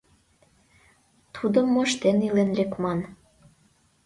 Тудым 1.35 1.67
моштен 1.73 2.17
илен 2.27 2.49
лекман. 2.57 2.99